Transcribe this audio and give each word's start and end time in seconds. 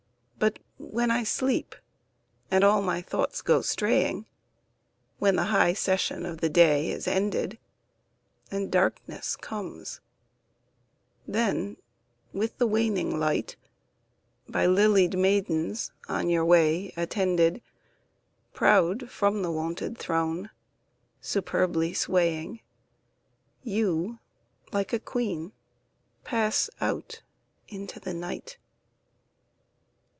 But 0.37 0.57
when 0.79 1.11
I 1.11 1.23
sleep, 1.23 1.75
and 2.49 2.63
all 2.63 2.81
my 2.81 2.99
thoughts 3.03 3.43
go 3.43 3.61
straying, 3.61 4.25
When 5.19 5.35
the 5.35 5.45
high 5.45 5.73
session 5.73 6.25
of 6.25 6.39
the 6.41 6.49
day 6.49 6.89
is 6.89 7.07
ended, 7.07 7.59
And 8.49 8.71
darkness 8.71 9.35
comes; 9.35 10.01
then, 11.27 11.77
with 12.33 12.57
the 12.57 12.65
waning 12.65 13.19
light, 13.19 13.55
By 14.49 14.65
lilied 14.65 15.15
maidens 15.15 15.91
on 16.09 16.27
your 16.29 16.43
way 16.43 16.91
attended, 16.97 17.61
Proud 18.51 19.11
from 19.11 19.43
the 19.43 19.51
wonted 19.51 19.95
throne, 19.99 20.49
superbly 21.21 21.93
swaying, 21.93 22.61
You, 23.61 24.17
like 24.73 24.91
a 24.93 24.99
queen, 24.99 25.51
pass 26.23 26.67
out 26.81 27.21
into 27.67 27.99
the 27.99 28.15
night. 28.15 28.57